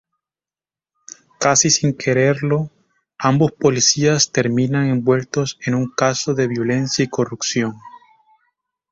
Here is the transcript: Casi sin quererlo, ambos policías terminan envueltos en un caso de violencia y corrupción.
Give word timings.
Casi 1.39 1.69
sin 1.69 1.93
quererlo, 1.93 2.71
ambos 3.19 3.51
policías 3.51 4.31
terminan 4.31 4.89
envueltos 4.89 5.59
en 5.63 5.75
un 5.75 5.91
caso 5.91 6.33
de 6.33 6.47
violencia 6.47 7.05
y 7.05 7.09
corrupción. 7.09 7.75